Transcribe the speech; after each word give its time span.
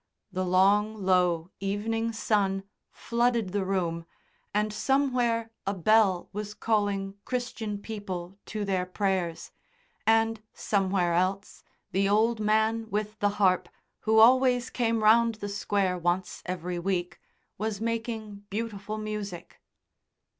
The 0.31 0.43
long 0.43 0.95
low 1.05 1.51
evening 1.59 2.11
sun 2.11 2.63
flooded 2.89 3.51
the 3.51 3.63
room, 3.63 4.07
and 4.51 4.73
somewhere 4.73 5.51
a 5.67 5.75
bell 5.75 6.27
was 6.33 6.55
calling 6.55 7.19
Christian 7.23 7.77
people 7.77 8.39
to 8.47 8.65
their 8.65 8.87
prayers, 8.87 9.51
and 10.07 10.41
somewhere 10.55 11.13
else 11.13 11.63
the 11.91 12.09
old 12.09 12.39
man 12.39 12.89
with 12.89 13.19
the 13.19 13.29
harp, 13.37 13.69
who 13.99 14.17
always 14.17 14.71
came 14.71 15.03
round 15.03 15.35
the 15.35 15.47
Square 15.49 15.99
once 15.99 16.41
every 16.47 16.79
week, 16.79 17.21
was 17.59 17.79
making 17.79 18.45
beautiful 18.49 18.97
music. 18.97 19.61